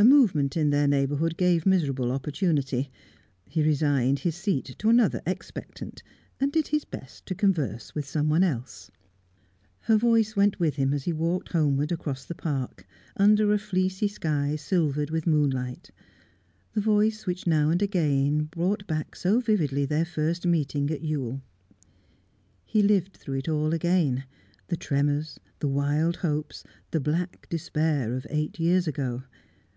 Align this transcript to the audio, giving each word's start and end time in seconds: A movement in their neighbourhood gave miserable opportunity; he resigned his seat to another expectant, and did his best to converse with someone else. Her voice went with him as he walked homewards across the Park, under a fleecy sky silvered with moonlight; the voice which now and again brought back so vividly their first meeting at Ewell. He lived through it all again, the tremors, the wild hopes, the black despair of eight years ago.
A 0.00 0.04
movement 0.04 0.56
in 0.56 0.70
their 0.70 0.86
neighbourhood 0.86 1.36
gave 1.36 1.66
miserable 1.66 2.12
opportunity; 2.12 2.88
he 3.48 3.64
resigned 3.64 4.20
his 4.20 4.36
seat 4.36 4.66
to 4.78 4.88
another 4.88 5.20
expectant, 5.26 6.04
and 6.38 6.52
did 6.52 6.68
his 6.68 6.84
best 6.84 7.26
to 7.26 7.34
converse 7.34 7.96
with 7.96 8.06
someone 8.06 8.44
else. 8.44 8.92
Her 9.80 9.96
voice 9.96 10.36
went 10.36 10.60
with 10.60 10.76
him 10.76 10.94
as 10.94 11.02
he 11.02 11.12
walked 11.12 11.48
homewards 11.50 11.90
across 11.90 12.24
the 12.24 12.36
Park, 12.36 12.86
under 13.16 13.52
a 13.52 13.58
fleecy 13.58 14.06
sky 14.06 14.54
silvered 14.54 15.10
with 15.10 15.26
moonlight; 15.26 15.90
the 16.74 16.80
voice 16.80 17.26
which 17.26 17.48
now 17.48 17.68
and 17.70 17.82
again 17.82 18.44
brought 18.44 18.86
back 18.86 19.16
so 19.16 19.40
vividly 19.40 19.84
their 19.84 20.04
first 20.04 20.46
meeting 20.46 20.92
at 20.92 21.02
Ewell. 21.02 21.42
He 22.64 22.82
lived 22.84 23.16
through 23.16 23.38
it 23.38 23.48
all 23.48 23.74
again, 23.74 24.26
the 24.68 24.76
tremors, 24.76 25.40
the 25.58 25.66
wild 25.66 26.14
hopes, 26.18 26.62
the 26.92 27.00
black 27.00 27.48
despair 27.48 28.14
of 28.14 28.28
eight 28.30 28.60
years 28.60 28.86
ago. 28.86 29.24